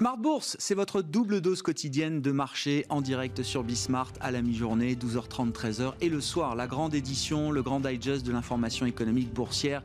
[0.00, 4.40] Smart Bourse, c'est votre double dose quotidienne de marché en direct sur Bismart à la
[4.40, 9.30] mi-journée, 12h30, 13h et le soir, la grande édition, le grand digest de l'information économique
[9.30, 9.82] boursière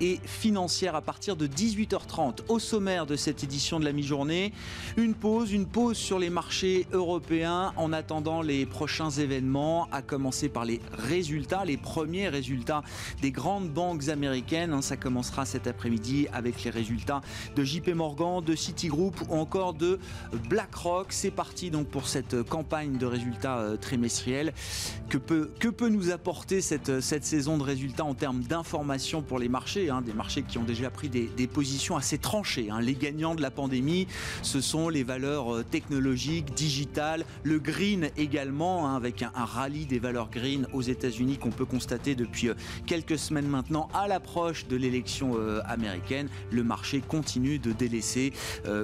[0.00, 2.48] et financière à partir de 18h30.
[2.48, 4.54] Au sommaire de cette édition de la mi-journée,
[4.96, 10.48] une pause, une pause sur les marchés européens en attendant les prochains événements, à commencer
[10.48, 12.82] par les résultats, les premiers résultats
[13.20, 14.80] des grandes banques américaines.
[14.80, 17.20] Ça commencera cet après-midi avec les résultats
[17.54, 19.98] de JP Morgan, de Citigroup ou encore de
[20.48, 21.08] BlackRock.
[21.10, 24.52] C'est parti donc pour cette campagne de résultats euh, trimestriels.
[25.08, 29.38] Que peut, que peut nous apporter cette, cette saison de résultats en termes d'informations pour
[29.38, 32.68] les marchés hein, Des marchés qui ont déjà pris des, positions assez tranchées.
[32.70, 32.80] Hein.
[32.80, 34.06] Les gagnants de la pandémie,
[34.42, 39.98] ce sont les valeurs euh, technologiques, digitales, le green également, hein, avec un, rallye des
[39.98, 42.54] valeurs green aux États-Unis qu'on peut constater depuis euh,
[42.86, 46.28] quelques semaines maintenant à l'approche de l'élection américaine.
[46.50, 48.32] Le marché continue de délaisser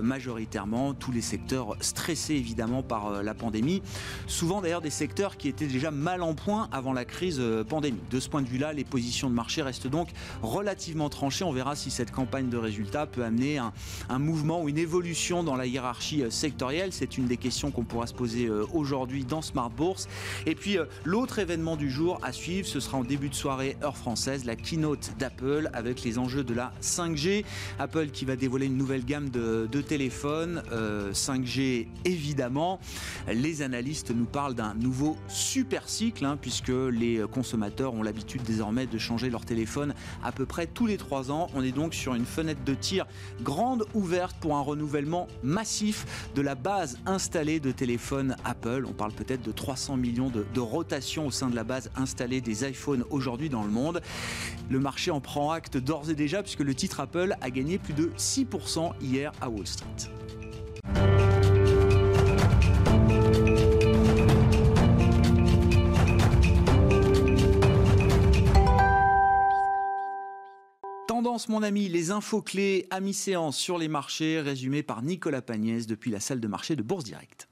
[0.02, 0.63] majoritairement
[0.98, 3.82] tous les secteurs stressés évidemment par euh, la pandémie.
[4.26, 8.08] Souvent d'ailleurs des secteurs qui étaient déjà mal en point avant la crise euh, pandémique.
[8.10, 10.08] De ce point de vue-là, les positions de marché restent donc
[10.42, 11.44] relativement tranchées.
[11.44, 13.72] On verra si cette campagne de résultats peut amener un,
[14.18, 16.92] mouvement ou une évolution dans la hiérarchie euh, sectorielle.
[16.92, 20.08] C'est une des questions qu'on pourra se poser aujourd'hui dans Smart Bourse.
[20.46, 23.96] Et puis l'autre événement du jour à suivre, ce sera en début de soirée heure
[23.96, 27.44] française, la keynote d'Apple avec les enjeux de la 5G.
[27.78, 32.78] Apple qui va dévoiler une nouvelle gamme de téléphones 5G euh, évidemment.
[33.28, 38.86] Les analystes nous parlent d'un nouveau super cycle, hein, puisque les consommateurs ont l'habitude désormais
[38.86, 41.48] de changer leur téléphone à peu près tous les 3 ans.
[41.54, 43.06] On est donc sur une fenêtre de tir
[43.42, 48.84] grande ouverte pour un renouvellement massif de la base installée de téléphones Apple.
[48.88, 52.40] On parle peut-être de 300 millions de, de rotations au sein de la base installée
[52.40, 54.00] des iPhones aujourd'hui dans le monde.
[54.70, 57.94] Le marché en prend acte d'ores et déjà puisque le titre Apple a gagné plus
[57.94, 60.10] de 6% hier à Wall Street.
[71.48, 76.12] Mon ami, les infos clés à mi-séance sur les marchés, résumées par Nicolas Pagnès depuis
[76.12, 77.48] la salle de marché de Bourse Directe.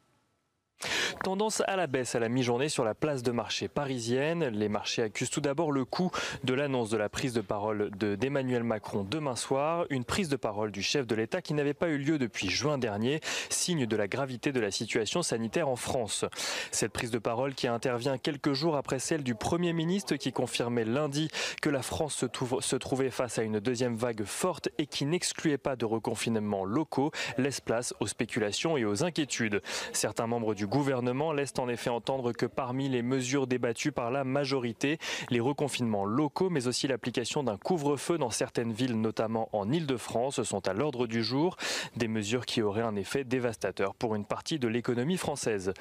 [1.23, 4.47] Tendance à la baisse à la mi-journée sur la place de marché parisienne.
[4.47, 6.11] Les marchés accusent tout d'abord le coup
[6.43, 9.87] de l'annonce de la prise de parole d'Emmanuel Macron demain soir.
[9.91, 12.77] Une prise de parole du chef de l'État qui n'avait pas eu lieu depuis juin
[12.77, 16.25] dernier, signe de la gravité de la situation sanitaire en France.
[16.73, 20.85] Cette prise de parole qui intervient quelques jours après celle du Premier ministre qui confirmait
[20.85, 21.29] lundi
[21.61, 22.27] que la France se,
[22.61, 27.13] se trouvait face à une deuxième vague forte et qui n'excluait pas de reconfinement locaux,
[27.39, 29.63] laisse place aux spéculations et aux inquiétudes.
[29.93, 34.25] Certains membres du gouvernement laisse en effet entendre que parmi les mesures débattues par la
[34.25, 34.99] majorité,
[35.31, 40.67] les reconfinements locaux, mais aussi l'application d'un couvre-feu dans certaines villes, notamment en Ile-de-France, sont
[40.69, 41.57] à l'ordre du jour.
[41.97, 45.73] Des mesures qui auraient un effet dévastateur pour une partie de l'économie française.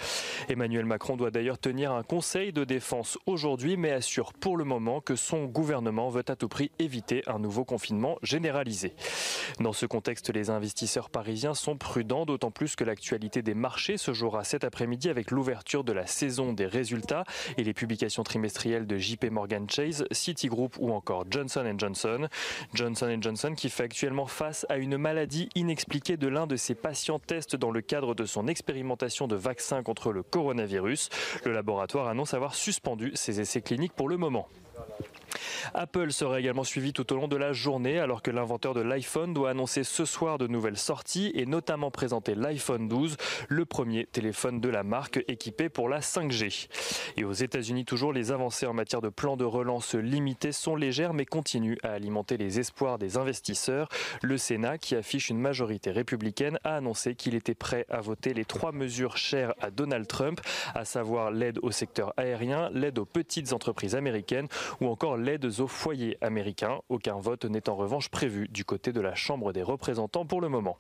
[0.50, 5.02] Emmanuel Macron doit d'ailleurs tenir un conseil de défense aujourd'hui, mais assure pour le moment
[5.02, 8.94] que son gouvernement veut à tout prix éviter un nouveau confinement généralisé.
[9.59, 14.13] Dans ce contexte, les investisseurs parisiens sont prudents, d'autant plus que l'actualité des marchés se
[14.13, 17.24] jouera cet après-midi avec l'ouverture de la saison des résultats
[17.58, 22.28] et les publications trimestrielles de JP Morgan Chase, Citigroup ou encore Johnson Johnson.
[22.74, 27.20] Johnson Johnson qui fait actuellement face à une maladie inexpliquée de l'un de ses patients
[27.20, 31.10] tests dans le cadre de son expérimentation de vaccin contre le coronavirus.
[31.46, 34.48] Le laboratoire annonce avoir suspendu ses essais cliniques pour le moment.
[35.74, 39.34] Apple sera également suivi tout au long de la journée alors que l'inventeur de l'iPhone
[39.34, 44.59] doit annoncer ce soir de nouvelles sorties et notamment présenter l'iPhone 12, le premier téléphone
[44.59, 46.68] de la marque équipé pour la 5G.
[47.18, 51.13] Et aux États-Unis, toujours les avancées en matière de plan de relance limité sont légères
[51.13, 53.90] mais continuent à alimenter les espoirs des investisseurs.
[54.22, 58.46] Le Sénat, qui affiche une majorité républicaine, a annoncé qu'il était prêt à voter les
[58.46, 60.41] trois mesures chères à Donald Trump,
[60.75, 64.47] à savoir l'aide au secteur aérien, l'aide aux petites entreprises américaines
[64.80, 66.80] ou encore l'aide aux foyers américains.
[66.89, 70.50] Aucun vote n'est en revanche prévu du côté de la Chambre des représentants pour le
[70.50, 70.78] moment.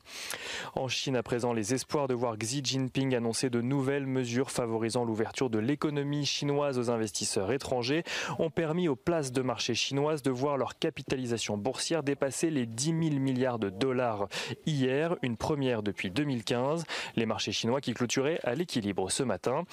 [0.75, 5.05] En Chine, à présent, les espoirs de voir Xi Jinping annoncer de nouvelles mesures favorisant
[5.05, 8.03] l'ouverture de l'économie chinoise aux investisseurs étrangers
[8.39, 12.85] ont permis aux places de marché chinoises de voir leur capitalisation boursière dépasser les 10
[12.85, 14.27] 000 milliards de dollars
[14.65, 16.83] hier, une première depuis 2015.
[17.15, 19.63] Les marchés chinois qui clôturaient à l'équilibre ce matin.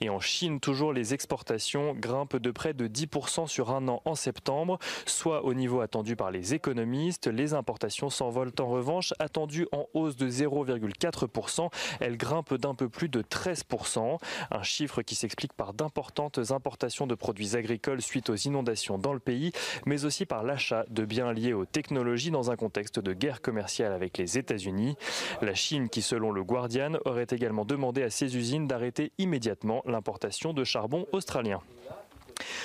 [0.00, 4.78] Et en Chine, toujours les exportations grimpent de près de 10% sur un an septembre
[5.06, 7.26] soit au niveau attendu par les économistes.
[7.26, 11.70] Les importations s'envolent en revanche, attendues en hausse de 0,4%.
[12.00, 14.18] Elles grimpent d'un peu plus de 13%,
[14.50, 19.20] un chiffre qui s'explique par d'importantes importations de produits agricoles suite aux inondations dans le
[19.20, 19.52] pays,
[19.86, 23.92] mais aussi par l'achat de biens liés aux technologies dans un contexte de guerre commerciale
[23.92, 24.96] avec les États-Unis.
[25.42, 30.52] La Chine, qui selon le Guardian, aurait également demandé à ses usines d'arrêter immédiatement l'importation
[30.52, 31.60] de charbon australien.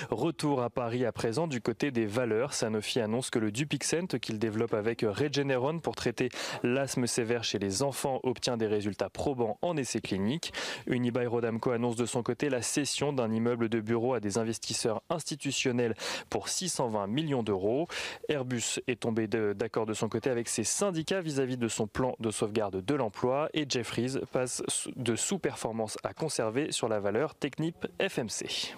[0.10, 2.54] Retour à Paris à présent du côté des valeurs.
[2.54, 6.30] Sanofi annonce que le Dupixent qu'il développe avec Regeneron pour traiter
[6.64, 10.54] l'asthme sévère chez les enfants obtient des résultats probants en essais cliniques.
[10.88, 15.02] Unibail Rodamco annonce de son côté la cession d'un immeuble de bureau à des investisseurs
[15.10, 15.96] institutionnels
[16.30, 17.88] pour 620 millions d'euros.
[18.28, 22.32] Airbus est tombé d'accord de son côté avec ses syndicats vis-à-vis de son plan de
[22.32, 24.64] sauvegarde de l'emploi et Jeffries passe
[24.96, 28.76] de sous-performance à conserver sur la valeur Technip FMC.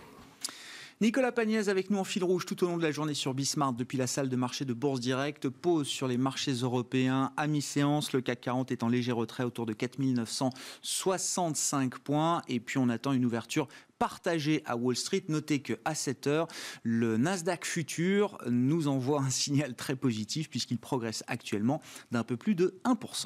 [1.01, 3.75] Nicolas Pagnès avec nous en fil rouge tout au long de la journée sur Bismarck
[3.75, 5.49] depuis la salle de marché de Bourse Direct.
[5.49, 8.13] Pause sur les marchés européens à mi-séance.
[8.13, 12.43] Le CAC 40 est en léger retrait autour de 4965 points.
[12.47, 13.67] Et puis on attend une ouverture
[13.97, 15.23] partagée à Wall Street.
[15.27, 16.47] Notez que à 7 heures,
[16.83, 21.81] le Nasdaq futur nous envoie un signal très positif puisqu'il progresse actuellement
[22.11, 23.25] d'un peu plus de 1%.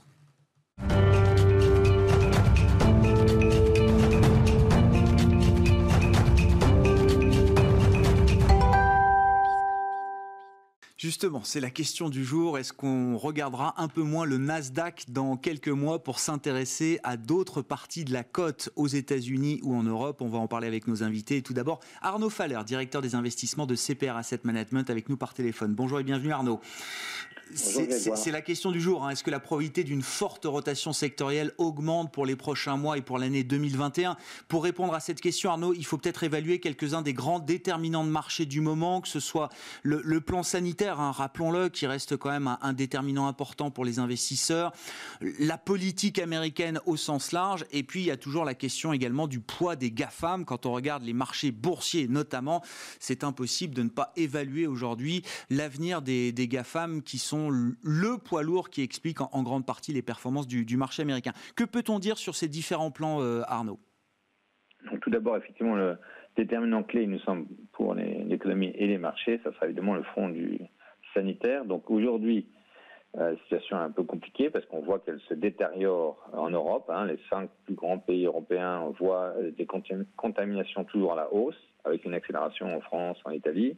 [10.98, 12.58] Justement, c'est la question du jour.
[12.58, 17.62] Est-ce qu'on regardera un peu moins le Nasdaq dans quelques mois pour s'intéresser à d'autres
[17.62, 20.22] parties de la côte aux États-Unis ou en Europe?
[20.22, 21.42] On va en parler avec nos invités.
[21.42, 25.76] Tout d'abord, Arnaud Faller, directeur des investissements de CPR Asset Management, avec nous par téléphone.
[25.76, 26.62] Bonjour et bienvenue Arnaud.
[27.56, 29.04] C'est la question du jour.
[29.04, 29.12] Hein.
[29.12, 33.18] Est-ce que la probabilité d'une forte rotation sectorielle augmente pour les prochains mois et pour
[33.18, 34.18] l'année 2021
[34.48, 38.10] Pour répondre à cette question, Arnaud, il faut peut-être évaluer quelques-uns des grands déterminants de
[38.10, 39.50] marché du moment, que ce soit
[39.84, 44.74] le, plan sanitaire, hein, rappelons-le, qui reste quand même un, déterminant important pour les investisseurs,
[45.40, 49.28] la politique américaine au sens large, et puis il y a toujours la question également
[49.28, 50.46] du poids des GAFAM.
[50.46, 52.62] Quand on regarde les marchés boursiers notamment,
[53.00, 58.44] c'est impossible de ne pas évaluer aujourd'hui l'avenir des, des GAFAM qui sont le poids
[58.44, 61.34] lourd qui explique en, grande partie les performances du, marché américain.
[61.56, 63.80] Que peut-on dire sur ces différents plans, euh, Arnaud?
[65.02, 65.98] Tout d'abord, effectivement, le
[66.36, 70.30] déterminant clé, il nous semble, pour l'économie et les marchés, ça sera évidemment le front
[70.30, 70.60] du
[71.14, 71.66] sanitaire.
[71.66, 72.48] Donc aujourd'hui,
[73.18, 76.90] euh, la situation est un peu compliquée parce qu'on voit qu'elle se détériore en Europe.
[76.90, 77.06] Hein.
[77.06, 79.66] Les cinq plus grands pays européens voient des
[80.18, 83.78] contaminations toujours à la hausse, avec une accélération en France, en Italie.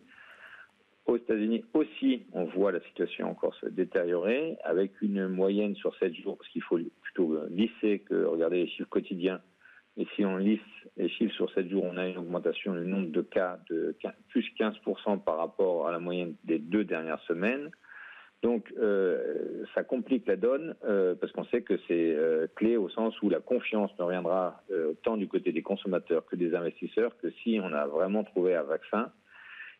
[1.07, 6.13] Aux États-Unis aussi, on voit la situation encore se détériorer, avec une moyenne sur 7
[6.13, 9.39] jours, parce qu'il faut plutôt lisser que regarder les chiffres quotidiens.
[9.95, 10.59] Et si on lisse
[10.97, 13.95] les chiffres sur 7 jours, on a une augmentation du nombre de cas de
[14.27, 17.71] plus 15% par rapport à la moyenne des deux dernières semaines.
[18.43, 22.87] Donc euh, ça complique la donne euh, parce qu'on sait que c'est euh, clé au
[22.89, 24.61] sens où la confiance ne reviendra
[25.03, 28.63] tant du côté des consommateurs que des investisseurs que si on a vraiment trouvé un
[28.63, 29.11] vaccin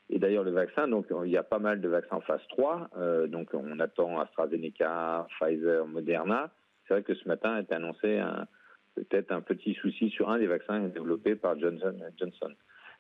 [0.09, 2.89] et d'ailleurs, le vaccin, donc il y a pas mal de vaccins en phase 3.
[2.98, 6.51] Euh, donc on attend AstraZeneca, Pfizer, Moderna.
[6.88, 8.21] C'est vrai que ce matin a été annoncé
[8.95, 12.54] peut-être un petit souci sur un des vaccins développés par Johnson Johnson.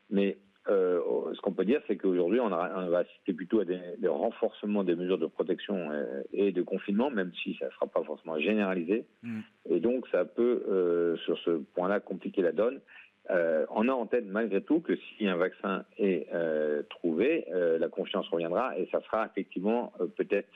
[0.09, 0.37] Mais
[0.69, 0.99] euh,
[1.33, 5.17] ce qu'on peut dire, c'est qu'aujourd'hui, on, va assister plutôt à des, renforcements des mesures
[5.17, 9.05] de protection euh, et, de confinement, même si ça ne sera pas forcément généralisé.
[9.23, 9.39] Mm.
[9.69, 12.81] Et donc, ça peut, euh, sur ce point-là, compliquer la donne.
[13.29, 17.77] Euh, on a en tête malgré tout que si un vaccin est euh, trouvé, euh,
[17.77, 20.49] la confiance reviendra et ça sera effectivement peut-être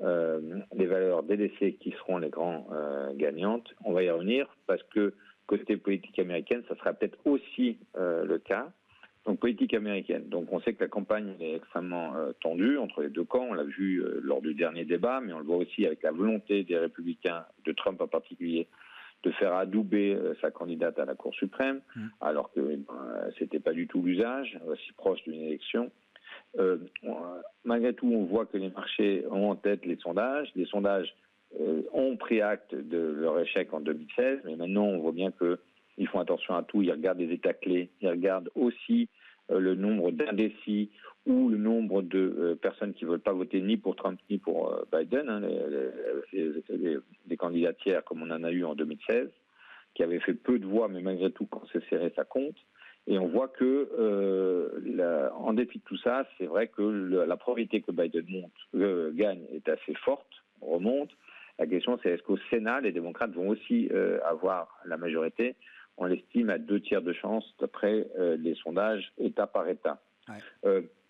[0.00, 2.68] les valeurs DDC qui seront les grands
[3.16, 3.74] gagnantes.
[3.84, 5.12] On va y revenir parce que
[5.48, 8.68] côté politique américaine, ça sera peut-être aussi le cas.
[9.26, 10.28] Donc politique américaine.
[10.28, 13.48] Donc on sait que la campagne est extrêmement tendue entre les deux camps.
[13.50, 16.62] On l'a vu lors du dernier débat, mais on le voit aussi avec la volonté
[16.62, 18.68] des républicains, de Trump en particulier,
[19.24, 22.06] de faire adouber euh, sa candidate à la Cour suprême, mmh.
[22.20, 22.84] alors que ben,
[23.38, 25.90] c'était pas du tout l'usage, si proche d'une élection.
[26.58, 26.78] Euh,
[27.64, 30.48] malgré tout, on voit que les marchés ont en tête les sondages.
[30.54, 31.14] Les sondages
[31.60, 36.08] euh, ont pris acte de leur échec en 2016, mais maintenant on voit bien qu'ils
[36.08, 36.82] font attention à tout.
[36.82, 39.08] Ils regardent les états clés, ils regardent aussi
[39.50, 40.90] le nombre d'indécis
[41.28, 44.74] ou le nombre de personnes qui ne veulent pas voter ni pour Trump ni pour
[44.92, 45.42] Biden, hein,
[46.32, 49.28] des candidats tiers comme on en a eu en 2016,
[49.94, 52.56] qui avaient fait peu de voix, mais malgré tout, quand c'est serré, ça compte.
[53.08, 57.80] Et on voit que, euh, en dépit de tout ça, c'est vrai que la probabilité
[57.80, 60.30] que Biden monte, euh, gagne est assez forte,
[60.60, 61.10] remonte.
[61.58, 65.56] La question, c'est est-ce qu'au Sénat, les démocrates vont aussi euh, avoir la majorité?
[65.96, 68.06] On l'estime à deux tiers de chance, d'après
[68.38, 70.00] les sondages, État par État.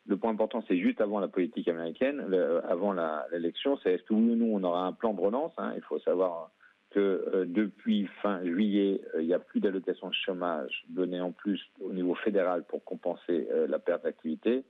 [0.09, 2.35] Le point important, c'est juste avant la politique américaine,
[2.67, 2.95] avant
[3.31, 5.53] l'élection, c'est est-ce que oui ou on aura un plan de relance.
[5.59, 5.75] Hein?
[5.77, 6.51] il faut savoir
[6.91, 11.61] que euh, depuis fin juillet, euh, il n'y a plus d'allocation chômage donnée en plus
[11.81, 14.65] au niveau fédéral pour compenser euh, la perte d'activité.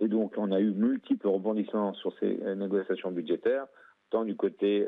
[0.00, 3.66] Et donc, on a eu multiples rebondissements sur ces négociations budgétaires,
[4.10, 4.84] tant du côté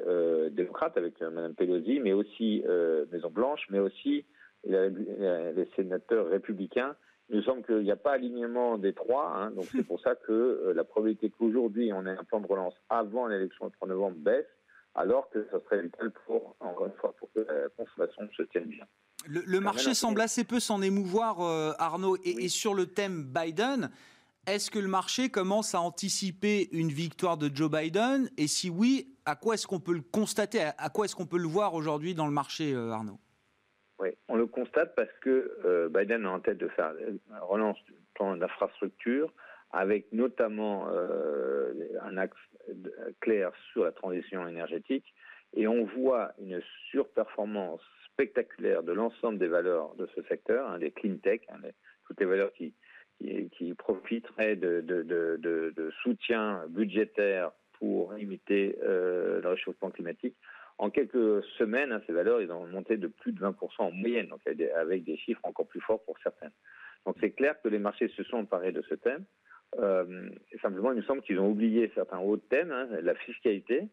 [0.51, 2.65] démocrate avec Mme Pelosi, mais aussi
[3.13, 4.25] Maison Blanche, mais aussi
[4.65, 6.97] les sénateurs républicains.
[7.29, 10.15] Il nous semble qu'il n'y a pas alignement des trois, hein, donc c'est pour ça
[10.15, 14.17] que la probabilité qu'aujourd'hui on ait un plan de relance avant l'élection du 3 novembre
[14.19, 14.47] baisse
[14.97, 18.65] alors que ça serait vital pour, encore une fois, pour que la consommation se tienne
[18.65, 18.87] bien.
[19.29, 22.17] Le, marché semble assez peu s'en émouvoir, euh, Arnaud.
[22.25, 23.91] Et, sur le thème Biden,
[24.47, 28.31] est-ce que le marché commence à anticiper une victoire de Joe Biden?
[28.39, 30.71] Et si oui, à quoi est-ce qu'on peut le constater?
[30.79, 33.19] À quoi est-ce qu'on peut le voir aujourd'hui dans le marché, euh, Arnaud?
[33.99, 37.83] Oui, on le constate parce que euh, Biden a en tête de faire une relance
[37.85, 39.33] du plan d'infrastructure
[39.73, 42.37] avec notamment un axe
[43.21, 45.13] clair sur la transition énergétique
[45.55, 46.61] et on voit une
[46.91, 47.81] surperformance
[48.13, 51.59] spectaculaire de l'ensemble des valeurs de ce secteur, hein, des clean tech, hein,
[52.07, 52.75] toutes les valeurs qui,
[53.79, 60.37] profiteraient de, soutien budgétaire pour limiter euh, le réchauffement climatique.
[60.79, 64.29] En quelques semaines, hein, ces valeurs, ils ont monté de plus de 20% en moyenne,
[64.29, 66.53] donc avec des chiffres encore plus forts pour certaines.
[67.07, 69.25] Donc c'est clair que les marchés se sont emparés de ce thème.
[69.79, 70.29] Euh,
[70.61, 73.89] simplement, il nous semble qu'ils ont oublié certains hauts thèmes, hein, la fiscalité.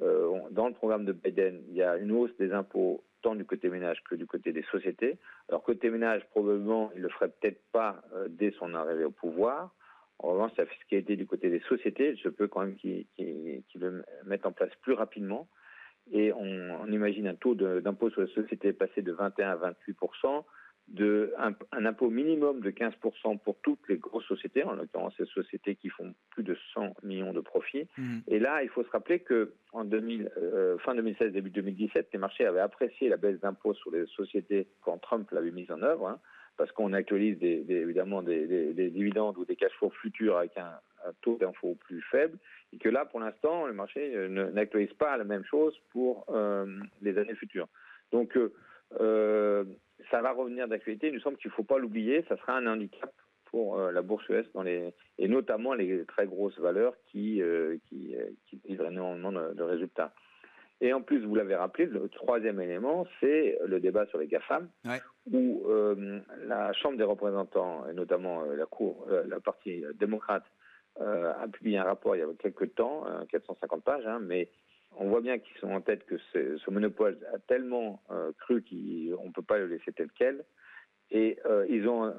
[0.00, 3.44] Euh, dans le programme de Biden, il y a une hausse des impôts tant du
[3.44, 5.18] côté ménage que du côté des sociétés.
[5.48, 9.74] Alors côté ménage, probablement, il le ferait peut-être pas euh, dès son arrivée au pouvoir.
[10.20, 13.06] En revanche, la fiscalité du côté des sociétés, il se peut quand même qu'il
[13.76, 15.48] le mette en place plus rapidement.
[16.12, 19.96] Et on, on imagine un taux d'impôt sur les sociétés passer de 21 à 28
[20.88, 25.76] de un, impôt minimum de 15% pour toutes les grosses sociétés, en l'occurrence ces sociétés
[25.76, 27.86] qui font plus de 100 millions de profits.
[27.98, 28.18] Mmh.
[28.26, 32.18] Et là, il faut se rappeler que en 2000, euh, fin 2016, début 2017, les
[32.18, 36.08] marchés avaient apprécié la baisse d'impôts sur les sociétés quand Trump l'avait mise en œuvre,
[36.08, 36.20] hein,
[36.56, 40.72] parce qu'on actualise des, évidemment des, dividendes ou des cash flows futurs avec un,
[41.20, 42.38] taux d'info plus faible,
[42.72, 46.66] et que là, pour l'instant, le marché euh, n'actualise pas la même chose pour euh,
[47.00, 47.68] les années futures.
[48.12, 48.38] Donc,
[49.00, 49.64] euh,
[50.10, 51.08] ça va revenir d'actualité.
[51.08, 52.24] Il nous semble qu'il ne faut pas l'oublier.
[52.28, 53.12] Ça sera un handicap
[53.46, 57.42] pour euh, la bourse US dans les et notamment les très grosses valeurs qui
[57.88, 58.14] qui,
[58.46, 60.12] qui énormément de, résultats.
[60.80, 64.68] Et en plus, vous l'avez rappelé, le troisième élément, c'est le débat sur les GAFAM,
[65.32, 65.66] où
[66.46, 70.44] la Chambre des représentants, et notamment la Cour, la partie démocrate,
[71.00, 74.48] a publié un rapport il y a quelques temps, 450 pages, hein, mais
[74.96, 79.26] on voit bien qu'ils sont en tête que ce monopole a tellement euh, cru qu'on
[79.26, 80.44] ne peut pas le laisser tel quel.
[81.10, 82.12] Et euh, ils, ont, euh,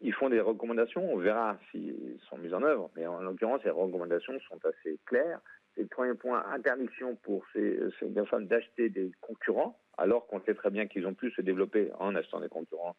[0.00, 3.70] ils font des recommandations, on verra s'ils sont mis en œuvre, mais en l'occurrence, les
[3.70, 5.40] recommandations sont assez claires.
[5.74, 10.54] C'est le premier point, interdiction pour ces, ces femmes d'acheter des concurrents, alors qu'on sait
[10.54, 12.96] très bien qu'ils ont pu se développer en achetant des concurrents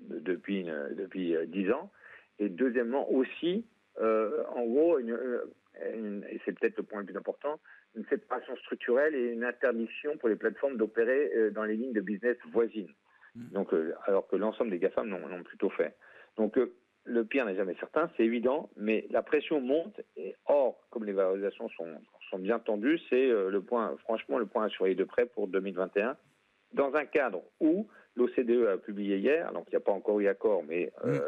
[0.00, 1.90] depuis depuis dix ans.
[2.38, 3.64] Et deuxièmement aussi,
[4.00, 7.58] en gros, et c'est peut-être le point le plus important,
[7.94, 12.00] une séparation structurelle et une interdiction pour les plateformes d'opérer euh, dans les lignes de
[12.00, 12.92] business voisines.
[13.34, 13.48] Mm.
[13.52, 15.94] Donc, euh, alors que l'ensemble des GAFAM l'ont plutôt fait.
[16.36, 16.74] Donc, euh,
[17.04, 20.00] le pire n'est jamais certain, c'est évident, mais la pression monte.
[20.16, 24.64] Et or, comme les valorisations sont, sont bien tendues, c'est le point, franchement, le point
[24.64, 26.16] à surveiller de près pour 2021.
[26.72, 30.28] Dans un cadre où l'OCDE a publié hier, donc il n'y a pas encore eu
[30.28, 31.18] accord, mais mm.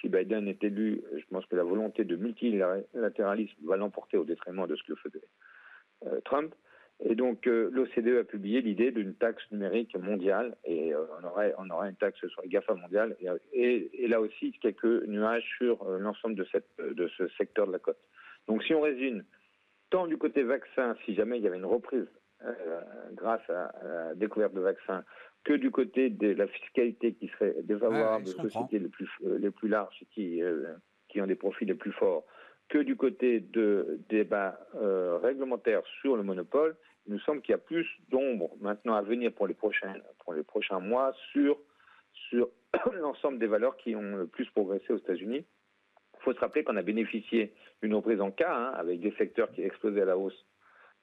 [0.00, 4.66] Si Biden est élu, je pense que la volonté de multilatéralisme va l'emporter au détriment
[4.66, 5.24] de ce que faisait
[6.06, 6.54] euh, Trump.
[7.00, 11.04] Et donc euh, l'OCDE a publié l'idée d'une taxe numérique mondiale et euh,
[11.58, 13.16] on aurait une taxe sur les GAFA mondiales
[13.52, 17.98] et, là aussi quelques nuages sur l'ensemble de ce secteur de la côte.
[18.48, 19.24] Donc si on résume,
[19.90, 22.06] tant du côté vaccin, si jamais il y avait une reprise
[23.12, 25.04] grâce à, la découverte de vaccins,
[25.46, 29.68] que du côté de la fiscalité qui serait défavorable aux sociétés les plus les plus
[29.68, 30.42] larges qui
[31.08, 32.24] qui ont des profits les plus forts
[32.68, 36.76] que du côté de débats euh, réglementaires sur le monopole,
[37.06, 40.34] il nous semble qu'il y a plus d'ombre maintenant à venir pour les prochains, pour
[40.34, 41.58] les prochains mois sur,
[42.12, 42.48] sur
[43.00, 45.44] l'ensemble des valeurs qui ont le plus progressé aux États-Unis.
[46.18, 49.52] Il faut se rappeler qu'on a bénéficié d'une reprise en cas, hein, avec des secteurs
[49.52, 50.46] qui explosaient à la hausse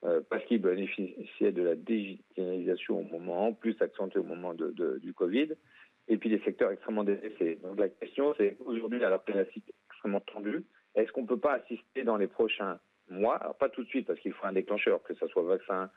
[0.05, 4.71] euh, parce qu'ils bénéficiaient de la digitalisation au moment, en plus accentuée au moment de,
[4.71, 5.49] de, du Covid,
[6.07, 7.59] et puis des secteurs extrêmement délaissés.
[7.63, 12.03] Donc la question, c'est aujourd'hui, la thématique extrêmement tendue, est-ce qu'on ne peut pas assister
[12.03, 12.79] dans les prochains
[13.09, 15.89] mois, alors pas tout de suite parce qu'il faut un déclencheur, que ce soit vaccin,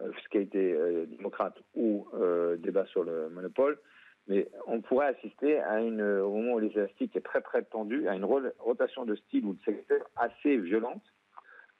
[0.00, 3.78] euh, fiscalité euh, démocrate ou euh, débat sur le monopole,
[4.26, 8.14] mais on pourrait assister à une, au moment où l'élastique est très très tendu, à
[8.14, 11.02] une rotation de style ou de secteur assez violente,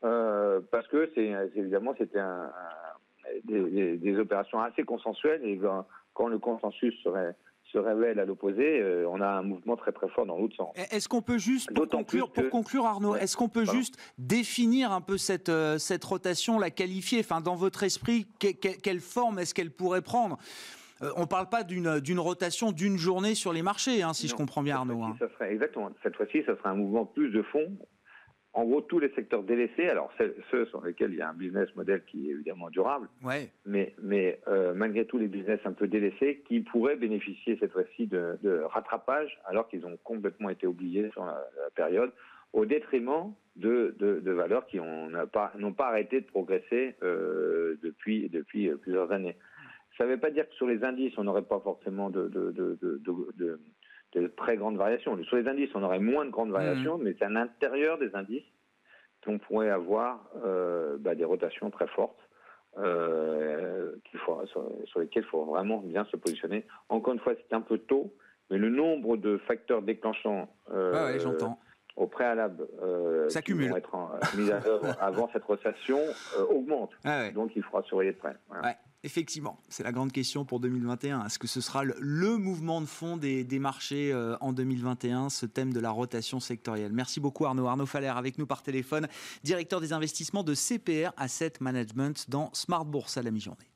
[0.04, 2.50] euh, parce que c'est évidemment c'était un,
[3.44, 5.60] des, opérations assez consensuelles et
[6.14, 7.34] quand, le consensus serait
[7.72, 10.74] se révèle à l'opposé, euh, on a un mouvement très très fort dans l'autre sens.
[10.90, 15.00] Est-ce qu'on peut juste, pour conclure, pour conclure Arnaud, est-ce qu'on peut juste définir un
[15.00, 19.70] peu cette, euh, cette rotation, la qualifier Enfin, dans votre esprit, quelle forme est-ce qu'elle
[19.70, 20.36] pourrait prendre?
[21.02, 24.34] Euh, on ne parle pas d'une rotation d'une journée sur les marchés, hein, si je
[24.34, 25.02] comprends bien, Arnaud.
[25.02, 25.16] Hein.
[25.18, 25.90] Ça serait, exactement.
[26.02, 27.66] Cette fois-ci, ça serait un mouvement plus de fond.
[28.54, 30.12] En gros, tous les secteurs délaissés, alors
[30.50, 33.50] ceux sur lesquels il y a un business model qui est évidemment durable, ouais.
[33.64, 38.08] mais, mais euh, malgré tout les business un peu délaissés, qui pourraient bénéficier cette fois-ci
[38.08, 41.42] de, rattrapage alors qu'ils ont complètement été oubliés sur la,
[41.74, 42.12] période,
[42.52, 48.68] au détriment de, de, valeurs qui n'ont pas, pas arrêté de progresser euh, depuis, depuis
[48.82, 49.36] plusieurs années.
[49.96, 53.60] Ça ne veut pas dire que sur les indices, on n'aurait pas forcément de, de,
[54.36, 55.22] très grandes variations.
[55.24, 56.52] Sur les indices, on aurait moins de grandes mmh.
[56.52, 58.44] variations, mais c'est à l'intérieur des indices
[59.24, 62.18] qu'on pourrait avoir euh, bah, des rotations très fortes.
[62.78, 63.92] Euh,
[64.86, 66.64] sur, lesquelles il faut vraiment bien se positionner.
[66.88, 68.14] Encore une fois, c'est un peu tôt,
[68.50, 71.18] mais le nombre de facteurs déclenchants euh,
[71.96, 72.66] au préalable
[73.44, 73.96] qui vont être
[74.36, 75.98] mis à œuvre avant cette rotation
[76.50, 76.90] augmente.
[77.04, 78.36] Ah Donc il faudra surveiller de près.
[79.04, 81.26] Effectivement, c'est la grande question pour 2021.
[81.26, 85.72] Est-ce que ce sera le, mouvement de fond des, marchés euh, en 2021, ce thème
[85.72, 86.92] de la rotation sectorielle?
[86.92, 87.66] Merci beaucoup Arnaud.
[87.66, 89.08] Arnaud Faller avec nous par téléphone,
[89.42, 93.66] directeur des investissements de CPR Asset Management dans Smart Bourse à la mi-journée.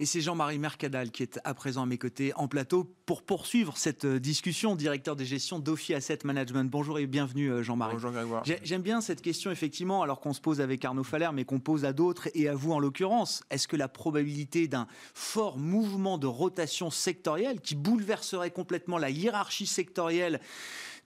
[0.00, 3.76] Et c'est Jean-Marie Mercadal qui est à présent à mes côtés en plateau pour poursuivre
[3.76, 6.70] cette euh, discussion, directeur des gestions d'Ophi Asset Management.
[6.70, 7.94] Bonjour et bienvenue euh, Jean-Marie.
[7.94, 8.44] Bonjour Grégoire.
[8.62, 11.84] J'aime bien cette question effectivement, alors qu'on se pose avec Arnaud Faller, mais qu'on pose
[11.84, 13.42] à d'autres et à vous en l'occurrence.
[13.50, 19.66] Est-ce que la probabilité d'un fort mouvement de rotation sectorielle qui bouleverserait complètement la hiérarchie
[19.66, 20.40] sectorielle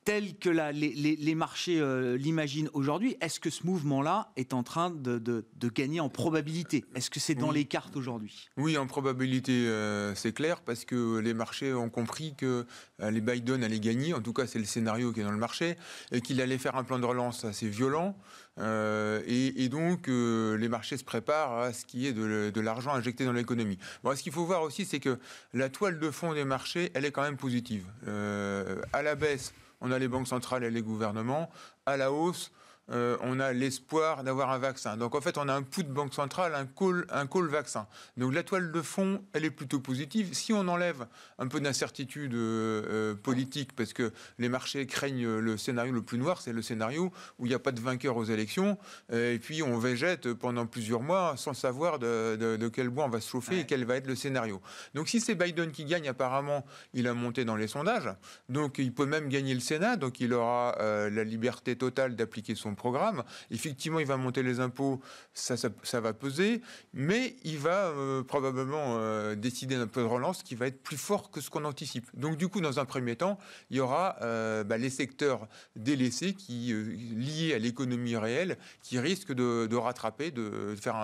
[0.05, 5.45] tel que les, marchés euh, l'imaginent aujourd'hui, est-ce que ce mouvement-là est en train de,
[5.75, 6.85] gagner en probabilité?
[6.95, 8.49] Est-ce que c'est dans les cartes aujourd'hui?
[8.57, 12.67] Oui, en probabilité, euh, c'est clair, parce que les marchés ont compris que
[13.01, 15.37] euh, les Biden allaient gagner, en tout cas c'est le scénario qui est dans le
[15.37, 15.77] marché,
[16.11, 18.17] et qu'il allait faire un plan de relance assez violent.
[18.59, 23.79] et, donc, les marchés se préparent à ce qui est de, l'argent injecté dans l'économie.
[24.03, 25.19] Bon, ce qu'il faut voir aussi, c'est que
[25.55, 27.87] la toile de fond des marchés, elle est quand même positive.
[28.07, 31.51] à la baisse, on a les banques centrales et les gouvernements.
[31.85, 32.53] À la hausse,
[32.91, 34.97] euh, on a l'espoir d'avoir un vaccin.
[34.97, 37.87] Donc en fait, on a un put de banque centrale, un call, un call vaccin.
[38.17, 40.35] Donc la toile de fond, elle est plutôt positive.
[40.35, 41.07] Si on enlève
[41.39, 46.41] un peu d'incertitude euh, politique, parce que les marchés craignent le scénario le plus noir,
[46.41, 48.79] c'est le scénario où il n'y a pas de vainqueur aux élections,
[49.13, 53.21] euh, et puis on végète pendant plusieurs mois sans savoir de, quel bois on va
[53.21, 54.61] se chauffer et quel va être le scénario.
[54.95, 56.65] Donc si c'est Biden qui gagne, apparemment,
[56.95, 58.11] il a monté dans les sondages,
[58.49, 62.72] donc il peut même gagner le Sénat, donc il aura la liberté totale d'appliquer son
[62.75, 63.23] programme.
[63.51, 65.01] Effectivement, il va monter les impôts,
[65.35, 66.63] ça, ça, va peser,
[66.95, 70.97] mais il va euh, probablement euh, décider d'un peu de relance qui va être plus
[70.97, 72.07] fort que ce qu'on anticipe.
[72.15, 73.39] Donc, du coup, dans un premier temps,
[73.71, 79.33] il y aura euh, bah, les secteurs délaissés qui, liés à l'économie réelle qui risquent
[79.33, 80.97] de, rattraper, de faire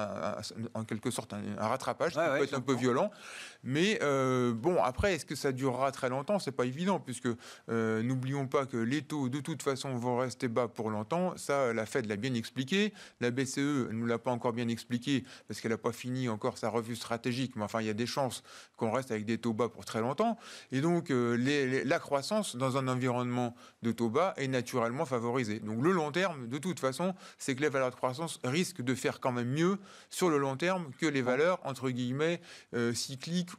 [0.75, 3.11] en quelque sorte un, rattrapage qui peut être un peu violent.
[3.65, 6.39] Mais bon, après, est-ce que ça durera très longtemps?
[6.39, 7.29] C'est pas évident, puisque
[7.69, 11.37] n'oublions pas que les taux, de toute façon, vont rester bas pour longtemps.
[11.37, 12.93] Ça, la Fed l'a bien expliqué.
[13.21, 16.59] La BCE ne nous l'a pas encore bien expliqué parce qu'elle n'a pas fini encore
[16.59, 17.57] sa revue stratégique.
[17.57, 18.43] Mais enfin, il y a des chances
[18.77, 20.39] qu'on reste avec des taux bas pour très longtemps.
[20.73, 21.37] Et donc, euh,
[21.85, 25.61] la croissance dans un environnement de taux bas est naturellement favorisée.
[25.61, 28.95] Donc, le long terme, de toute façon, c'est que les valeurs de croissance risquent de
[28.95, 29.79] faire quand même mieux
[30.11, 32.41] sur le long terme que les valeurs, entre guillemets,
[32.75, 32.93] euh,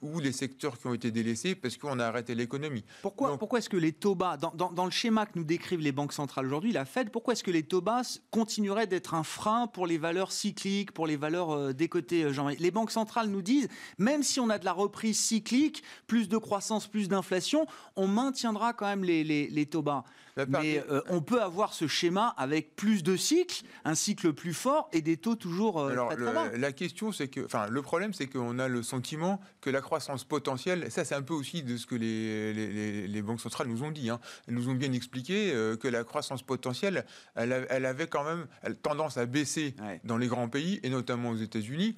[0.01, 2.83] ou les secteurs qui ont été délaissés parce qu'on a arrêté l'économie.
[3.01, 5.91] Pourquoi, pourquoi est-ce que les taux bas, dans, dans, le schéma que nous décrivent les
[5.91, 9.67] banques centrales aujourd'hui, la Fed, pourquoi est-ce que les taux bas continuerait d'être un frein
[9.67, 13.41] pour les valeurs cycliques, pour les valeurs euh, décotées, euh, Jean Les banques centrales nous
[13.41, 18.07] disent, même si on a de la reprise cyclique, plus de croissance, plus d'inflation, on
[18.07, 20.03] maintiendra quand même les, les taux bas.
[20.47, 24.89] Mais euh, on peut avoir ce schéma avec plus de cycles, un cycle plus fort
[24.93, 26.49] et des taux toujours euh, Alors, très, bas.
[26.57, 30.23] La question, c'est que, enfin, le problème, c'est qu'on a le sentiment que la croissance
[30.23, 33.91] potentielle, ça, c'est un peu aussi de ce que les, les, banques centrales nous ont
[33.91, 34.09] dit.
[34.09, 34.19] Hein.
[34.47, 38.47] Elles nous ont bien expliqué euh, que la croissance potentielle, elle, elle avait quand même
[38.81, 41.97] tendance à baisser dans les grands pays, et notamment aux États-Unis,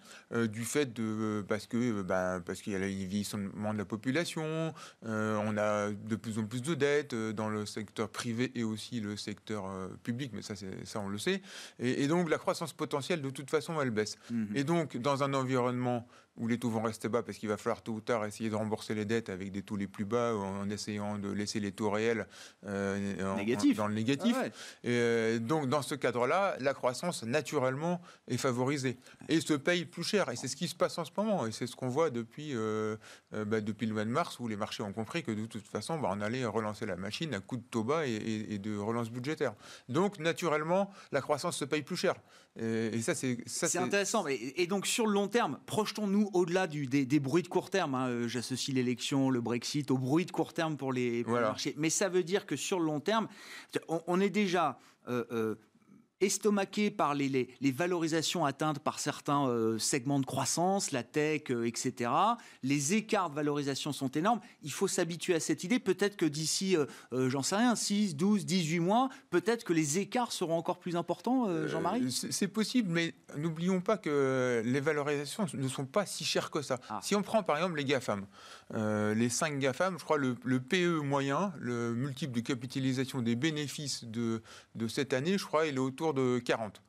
[0.50, 1.44] du fait de.
[1.48, 4.74] parce que ben, parce qu'il y a le vieillissement de la population,
[5.04, 9.18] on a de plus en plus de dettes dans le secteur privé et aussi le
[9.18, 9.66] secteur
[10.04, 11.42] public, mais ça, ça on le sait.
[11.80, 14.18] Et, donc la croissance potentielle, de toute façon, elle baisse.
[14.30, 14.48] Mhm.
[14.56, 17.82] Et donc, dans un environnement où les taux vont rester bas parce qu'il va falloir
[17.82, 20.70] tôt ou tard essayer de rembourser les dettes avec des taux les plus bas en
[20.70, 22.28] essayant de laisser les taux réels
[22.66, 23.16] euh,
[23.76, 24.38] dans le négatif.
[24.40, 24.52] Ah et
[24.88, 28.98] euh, donc dans ce cadre-là, la croissance naturellement est favorisée
[29.30, 30.30] et se paye plus cher.
[30.30, 32.52] Et c'est ce qui se passe en ce moment et c'est ce qu'on voit depuis,
[32.54, 32.96] euh,
[33.32, 36.00] bah, depuis le mois de mars où les marchés ont compris que de toute façon,
[36.00, 39.54] bah, on allait relancer la machine à coup de taux bas et, de relance budgétaire.
[39.90, 42.16] Donc naturellement, la croissance se paye plus cher.
[42.60, 44.26] Et, ça, c'est c'est intéressant.
[44.28, 47.96] Et, donc sur le long terme, projetons-nous au-delà des, bruits de court terme.
[47.96, 51.74] Hein, euh, j'associe l'élection, le Brexit au bruit de court terme pour les, marchés.
[51.78, 53.28] Mais ça veut dire que sur le long terme,
[53.88, 55.56] on, est déjà euh, euh,
[56.22, 62.12] estomaqué par les, valorisations atteintes par certains euh, segments de croissance, la tech, euh, etc.
[62.64, 64.40] Les écarts de valorisation sont énormes.
[64.64, 65.80] Il faut s'habituer à cette idée.
[65.80, 70.32] Peut-être que d'ici, euh, j'en sais rien, 6, 12, 18 mois, peut-être que les écarts
[70.32, 72.12] seront encore plus importants, Jean-Marie?
[72.12, 76.80] C'est possible, mais n'oublions pas que les valorisations ne sont pas si chères que ça.
[76.90, 77.00] Ah.
[77.02, 78.26] Si on prend par exemple les GAFAM,
[78.74, 84.06] les 5 GAFAM, je crois le, le, PE moyen, le multiple de capitalisation des bénéfices
[84.06, 84.42] de,
[84.76, 86.82] de cette année, je crois, il est autour de 40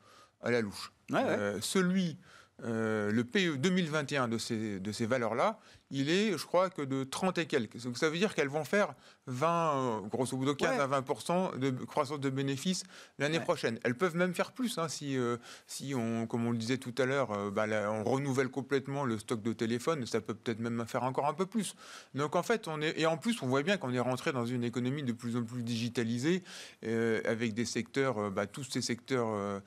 [0.42, 0.92] à la louche.
[1.12, 2.18] Euh, celui,
[2.64, 5.59] euh, le PE 2021 de ces, de ces valeurs-là,
[5.90, 7.83] il est, je crois, que de 30 et quelques.
[7.85, 8.95] Donc ça veut dire qu'elles vont faire
[9.27, 12.85] 20, euh, grosso modo 15 à 20 de croissance de bénéfices
[13.19, 13.79] l'année prochaine.
[13.85, 16.95] Elles peuvent même faire plus hein, si, euh, si on, comme on le disait tout
[16.99, 20.85] à l'heure, euh, bah, on renouvelle complètement le stock de téléphones, ça peut peut-être même
[20.87, 21.77] faire encore un peu plus.
[22.15, 24.47] Donc en fait, on est et en plus, on voit bien qu'on est rentré dans
[24.47, 26.43] une économie de plus en plus digitalisée
[26.83, 29.63] avec des secteurs, bah, tous ces secteurs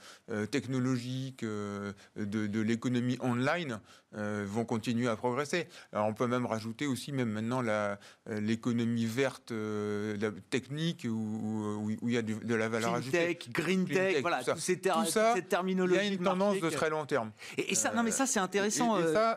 [0.51, 3.79] technologiques de, de l'économie online
[4.13, 5.67] vont continuer à progresser.
[5.91, 7.61] Alors, on peut même rajouter aussi, même maintenant,
[8.27, 13.37] l'économie verte euh, technique où, il y a de la valeur ajoutée.
[13.37, 15.99] Tech, green tech, voilà, tout, ces tout ça, cette terminologie.
[16.01, 17.31] Il y a une tendance de très long terme.
[17.57, 18.97] Et, ça, non, mais ça, c'est intéressant.
[18.97, 19.33] Euh,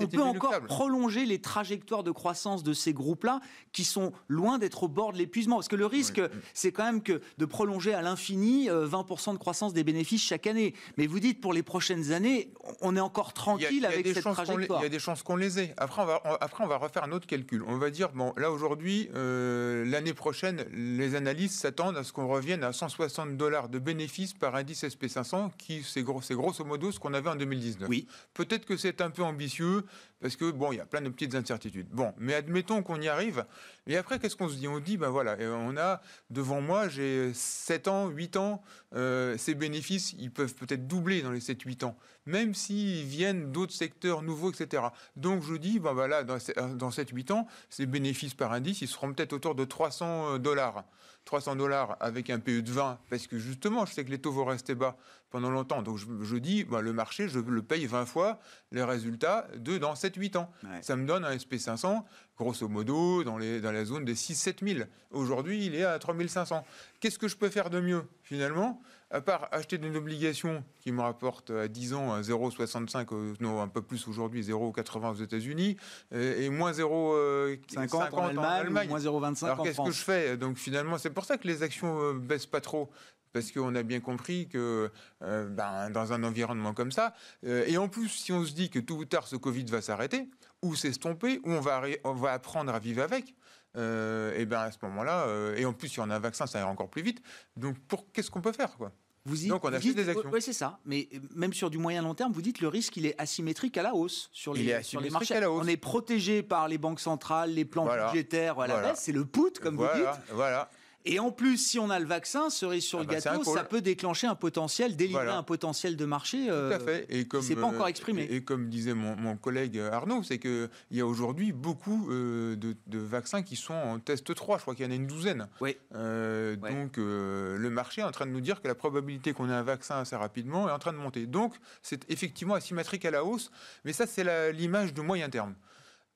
[0.00, 3.40] on peut encore prolonger les trajectoires de croissance de ces groupes-là
[3.72, 5.56] qui sont loin d'être au bord de l'épuisement.
[5.56, 6.20] Parce que le risque,
[6.52, 10.46] c'est quand même que de prolonger à l'infini 20% euh, de croissance des bénéfices chaque
[10.46, 10.74] année.
[10.96, 14.80] Mais vous dites, pour les prochaines années, on est encore tranquille avec cette trajectoire.
[14.80, 15.74] Il y a des chances qu'on les ait.
[15.76, 17.62] Après on, va, après, on va refaire un autre calcul.
[17.66, 19.43] On va dire, bon, là, aujourd'hui, euh,
[19.86, 24.54] l'année prochaine, les analystes s'attendent à ce qu'on revienne à 160 dollars de bénéfices par
[24.54, 27.88] indice SP500, qui c'est grosso modo ce qu'on avait en 2019.
[27.88, 28.06] Oui.
[28.34, 29.84] Peut-être que c'est un peu ambitieux,
[30.24, 31.86] parce que bon, il y a plein de petites incertitudes.
[31.90, 33.44] Bon, mais admettons qu'on y arrive.
[33.86, 34.66] Et après, qu'est-ce qu'on se dit?
[34.66, 38.62] On dit, ben voilà, on a devant moi, j'ai 7 ans, 8 ans,
[38.94, 43.74] euh, ces bénéfices, ils peuvent peut-être doubler dans les 7-8 ans, même s'ils viennent d'autres
[43.74, 44.84] secteurs nouveaux, etc.
[45.14, 46.38] Donc je dis, ben voilà, dans,
[46.74, 50.86] dans 7-8 ans, ces bénéfices par indice, ils seront peut-être autour de 300 dollars.
[51.24, 54.32] 300 dollars avec un PE de 20, parce que justement, je sais que les taux
[54.32, 54.96] vont rester bas
[55.30, 55.82] pendant longtemps.
[55.82, 58.38] Donc je, dis, bah, le marché, je le paye 20 fois
[58.72, 60.50] les résultats de dans 7-8 ans.
[60.82, 62.02] Ça me donne un SP500,
[62.38, 64.88] grosso modo, dans, les, dans la zone des 6-7 000.
[65.10, 66.64] Aujourd'hui, il est à 3 500.
[67.00, 68.80] Qu'est-ce que je peux faire de mieux, finalement?
[69.10, 73.68] À part acheter une obligation qui me rapporte à 10 ans 0,65, euh, non, un
[73.68, 75.76] peu plus aujourd'hui, 0,80 aux États-Unis,
[76.12, 80.36] et, moins 0,50 en, en Allemagne, moins 0,25 Alors qu'est-ce que je fais?
[80.36, 82.90] Donc finalement, c'est pour ça que les actions euh, baissent pas trop
[83.32, 87.14] parce qu'on a bien compris que euh, ben, dans un environnement comme ça,
[87.44, 90.28] et en plus, si on se dit que tôt ou tard ce Covid va s'arrêter,
[90.62, 93.34] ou s'estomper, ou on va, on va apprendre à vivre avec,
[93.76, 96.68] et bien à ce moment-là, et en plus, si on a un vaccin, ça ira
[96.68, 97.22] encore plus vite.
[97.56, 98.92] Donc, pour qu'est-ce qu'on peut faire quoi?
[99.26, 100.30] Vous Donc on a des actions.
[100.30, 100.78] Oui, c'est ça.
[100.84, 103.78] Mais euh, même sur du moyen long terme, vous dites le risque, il est asymétrique
[103.78, 105.46] à la hausse sur les, sur les marchés.
[105.46, 109.00] On est protégé par les banques centrales, les plans budgétaires à la baisse.
[109.00, 110.04] C'est le put, comme vous dites.
[110.32, 110.70] Voilà.
[111.06, 113.62] Et en plus, si on a le vaccin, cerise sur le ah bah, gâteau, ça
[113.62, 116.46] peut déclencher un potentiel, délivrer un potentiel de marché.
[116.48, 117.06] Euh, Tout à fait.
[117.10, 118.26] Et comme c'est pas encore exprimé.
[118.30, 123.42] Et, comme disait mon, collègue Arnaud, c'est qu'il y a aujourd'hui beaucoup euh, de, vaccins
[123.42, 124.58] qui sont en test 3.
[124.58, 125.48] Je crois qu'il y en a une douzaine.
[125.60, 125.76] Oui.
[125.94, 129.54] Euh, donc le marché est en train de nous dire que la probabilité qu'on ait
[129.54, 131.26] un vaccin assez rapidement est en train de monter.
[131.26, 133.50] Donc c'est effectivement asymétrique à la hausse,
[133.84, 135.54] mais ça c'est l'image de moyen terme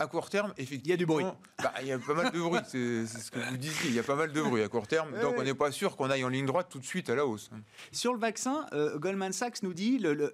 [0.00, 0.84] à court terme, effectivement.
[0.84, 1.24] Il y a du bruit.
[1.60, 3.90] Bah, il y a pas mal de bruit, c'est ce que vous disiez.
[3.90, 5.10] Il y a pas mal de bruit à court terme.
[5.20, 7.26] donc on n'est pas sûr qu'on aille en ligne droite tout de suite à la
[7.26, 7.50] hausse.
[7.90, 10.32] Sur le vaccin, euh, Goldman Sachs nous dit le,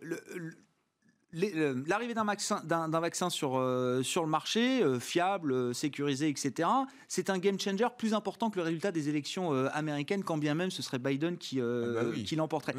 [1.86, 6.68] l'arrivée d'un vaccin, d'un, vaccin sur, euh, sur le marché, euh, fiable, sécurisé, etc.,
[7.08, 10.70] c'est un game changer plus important que le résultat des élections américaines, quand bien même
[10.70, 12.74] ce serait Biden qui, ah bah qui l'emporterait.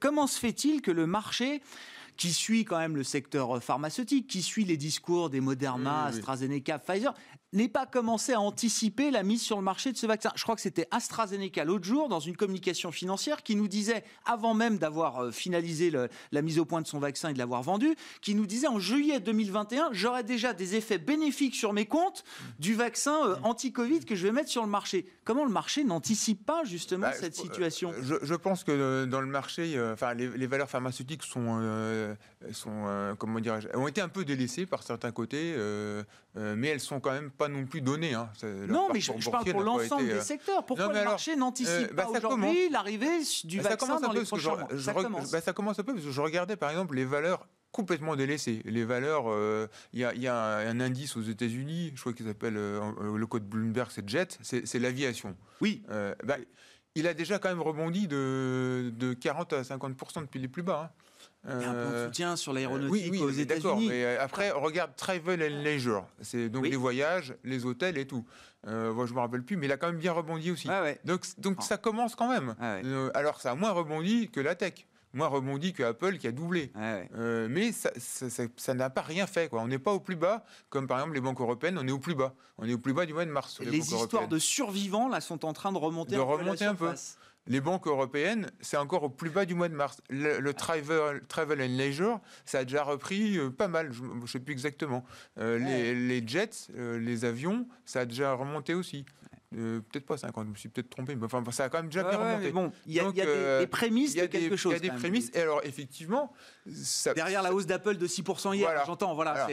[0.00, 1.62] comment se fait-il que le marché
[2.16, 7.14] qui suit quand même le secteur pharmaceutique, qui suit les discours des Moderna, AstraZeneca, Pfizer,
[7.54, 10.30] n'ait pas commencé à anticiper la mise sur le marché de ce vaccin.
[10.34, 14.54] Je crois que c'était AstraZeneca l'autre jour, dans une communication financière, qui nous disait, avant
[14.54, 15.92] même d'avoir euh, finalisé
[16.32, 18.78] la mise au point de son vaccin et de l'avoir vendu, qui nous disait en
[18.78, 22.24] juillet 2021, j'aurai déjà des effets bénéfiques sur mes comptes
[22.58, 25.06] du vaccin euh, anti-Covid que je vais mettre sur le marché.
[25.24, 27.92] Comment le marché n'anticipe pas justement bah, cette situation?
[28.02, 32.16] je, pense que dans le marché, euh, enfin, les, valeurs pharmaceutiques sont,
[32.52, 35.54] sont comment dirais ont été un peu délaissées par certains côtés,
[36.34, 38.14] mais elles sont quand même pas non plus donné.
[38.14, 38.30] Hein.
[38.68, 40.64] Non, mais je, parle pour l'ensemble des euh, secteurs.
[40.64, 44.56] Pourquoi le marché n'anticipe euh, bah, pas aujourd'hui l'arrivée du bah, vaccin dans les prochains
[44.56, 44.68] mois?
[44.78, 45.30] ça, commence.
[45.30, 48.62] Bah, ça commence un peu parce que je regardais par exemple les valeurs complètement délaissées.
[48.64, 53.26] Les valeurs, euh, il y, a, un, indice aux États-Unis, je crois qu'il s'appelle le
[53.26, 55.36] code Bloomberg, c'est JET, c'est l'aviation.
[55.60, 55.82] Oui.
[56.94, 60.92] il a déjà quand même rebondi de, de 40 à 50% depuis les plus bas.
[60.92, 61.04] Hein.
[61.46, 63.88] Il y a un plan de soutien sur l'aéronautique oui, oui, aux États-Unis.
[63.88, 66.06] Mais euh, après, regarde Travel and Leisure.
[66.20, 68.24] C'est donc les voyages, les hôtels et tout.
[68.66, 70.68] Euh, moi, je me rappelle plus, mais il a quand même bien rebondi aussi.
[71.04, 72.54] Donc, donc ça commence quand même.
[72.62, 76.32] Euh, alors, ça a moins rebondi que la tech moins rebondi que Apple qui a
[76.32, 76.72] doublé.
[76.76, 79.48] Euh, mais ça n'a pas rien fait.
[79.48, 79.62] Quoi.
[79.62, 81.98] On n'est pas au plus bas, comme par exemple les banques européennes, on est au
[81.98, 82.34] plus bas.
[82.58, 83.60] On est au plus bas du mois de mars.
[83.60, 86.92] Les, histoires de survivants là sont en train de remonter, de remonter un peu
[87.46, 90.00] les banques européennes, c'est encore au plus bas du mois de mars.
[90.08, 94.40] Le, travel, travel, and leisure, ça a déjà repris euh, pas mal, je ne sais
[94.40, 95.04] plus exactement.
[95.38, 99.04] Euh, les, jets, les avions, ça a déjà remonté aussi.
[99.54, 102.02] Peut-être pas 50, je me suis peut-être trompé, mais enfin, ça a quand même déjà
[102.02, 102.52] bien remonté.
[102.52, 103.10] bon, il y a,
[103.60, 104.72] des, prémices de quelque chose.
[104.72, 106.32] Il y a des prémices, et alors effectivement.
[107.14, 109.46] Derrière la hausse d'Apple de 6% hier, j'entends, voilà,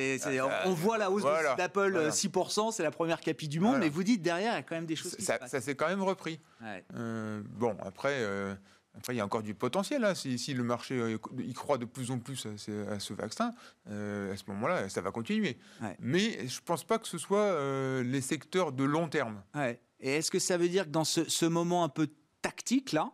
[0.65, 1.23] on voit la hausse
[1.57, 4.63] d'Apple 6%, c'est la première capi du monde, mais vous dites derrière, il y a
[4.63, 6.39] quand même des choses qui ça, Ça s'est quand même repris.
[6.61, 8.53] bon, après, euh,
[9.09, 10.03] il y a encore du potentiel.
[10.03, 10.15] Hein.
[10.15, 13.53] Si, le marché euh, y croit de plus en plus à, ce vaccin,
[13.89, 15.57] euh, à ce moment-là, ça va continuer.
[15.99, 17.55] Mais je ne pense pas que ce soit
[18.03, 19.41] les secteurs de long terme.
[20.01, 22.09] Et est-ce que ça veut dire que dans ce moment un peu
[22.41, 23.11] tactique, là,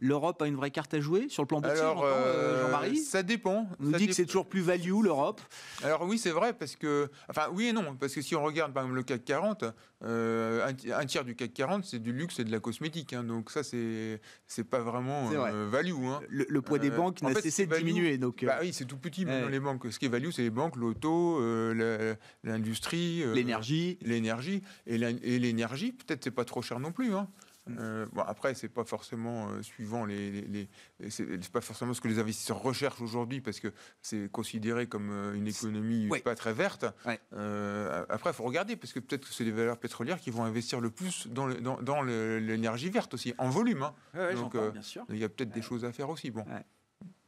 [0.00, 3.22] L'Europe a une vraie carte à jouer sur le plan boursier, Alors, euh, Jean-Marie Ça
[3.22, 3.68] dépend.
[3.80, 5.40] On nous dit que c'est toujours plus value l'Europe.
[5.82, 8.72] Alors oui, c'est vrai parce que, enfin oui et non, parce que si on regarde
[8.72, 9.64] par exemple le CAC 40,
[10.04, 13.24] euh, un, tiers du CAC 40 c'est du luxe et de la cosmétique, hein.
[13.24, 14.20] donc ça c'est
[14.70, 15.94] pas vraiment euh, value.
[16.04, 16.20] Hein.
[16.28, 18.44] Le, poids des banques n'a cessé de diminuer, donc.
[18.44, 19.90] Bah oui, c'est tout petit maintenant les banques.
[19.90, 21.40] Ce qui est value, c'est les banques, l'auto,
[22.44, 24.98] l'industrie, l'énergie, l'énergie et
[25.38, 25.92] l'énergie.
[25.92, 27.14] Peut-être c'est pas trop cher non plus.
[27.14, 27.28] Hein.
[27.78, 30.68] Euh, bon, après, c'est pas forcément euh, suivant les, les,
[31.10, 35.34] c'est pas forcément ce que les investisseurs recherchent aujourd'hui parce que c'est considéré comme euh,
[35.34, 36.84] une économie pas très verte.
[36.84, 40.80] après, il faut regarder parce que peut-être que c'est les valeurs pétrolières qui vont investir
[40.80, 41.48] le plus dans,
[41.80, 43.82] dans, l'énergie verte aussi en volume.
[43.82, 44.34] Hein.
[44.34, 44.56] Donc,
[45.10, 46.30] il y a peut-être des choses à faire aussi.
[46.30, 46.44] Bon.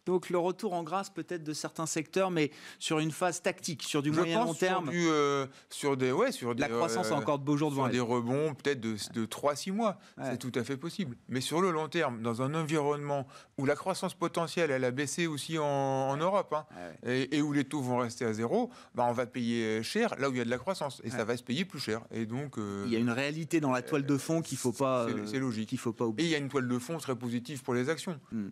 [0.06, 4.02] Donc le retour en grâce peut-être de certains secteurs, mais sur une phase tactique, sur
[4.02, 4.84] du moyen long terme.
[4.84, 7.70] Sur, du, euh, sur des, ouais, sur la croissance a euh, encore de beaux jours
[7.70, 7.84] devant.
[7.84, 11.16] Sur des rebonds peut-être de, de 3-6 mois, c'est tout à fait possible.
[11.28, 13.26] Mais sur le long terme, dans un environnement
[13.58, 16.66] où la croissance potentielle elle a baissé aussi en, Europe, hein,
[17.04, 20.32] et, où les taux vont rester à zéro, bah, on va payer cher là où
[20.32, 22.00] il y a de la croissance, et ça va se payer plus cher.
[22.10, 24.72] Et donc euh, il y a une réalité dans la toile de fond qu'il faut
[24.72, 25.06] pas.
[25.26, 25.68] C'est logique.
[25.68, 26.26] Qu'il faut pas oublier.
[26.26, 28.18] Et il y a une toile de fond très positive pour les actions.
[28.32, 28.48] Hmm.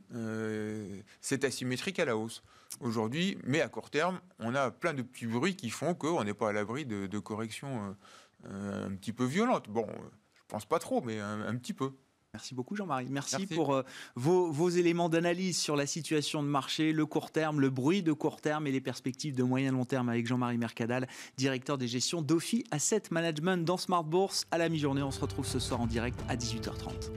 [1.20, 2.42] c'est asymétrique à la hausse
[2.80, 6.34] aujourd'hui, mais à court terme, on a plein de petits bruits qui font qu'on n'est
[6.34, 7.96] pas à l'abri de, corrections
[8.46, 9.68] euh, un petit peu violentes.
[9.68, 9.86] Bon,
[10.34, 11.92] je pense pas trop, mais un, petit peu.
[12.34, 13.06] Merci beaucoup Jean-Marie.
[13.10, 13.82] Merci, pour euh,
[14.14, 18.12] vos, vos, éléments d'analyse sur la situation de marché, le court terme, le bruit de
[18.12, 22.22] court terme et les perspectives de moyen long terme avec Jean-Marie Mercadal, directeur des gestions
[22.22, 24.46] d'Ophi Asset Management dans Smart Bourse.
[24.50, 27.10] À la mi-journée, on se retrouve ce soir en direct à 18h30.